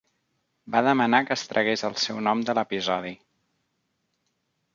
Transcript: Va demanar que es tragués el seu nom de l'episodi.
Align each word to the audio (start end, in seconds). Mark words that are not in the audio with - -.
Va 0.75 0.79
demanar 0.87 1.19
que 1.27 1.31
es 1.35 1.43
tragués 1.51 1.83
el 1.91 1.99
seu 2.07 2.23
nom 2.29 2.41
de 2.49 2.57
l'episodi. 2.59 3.13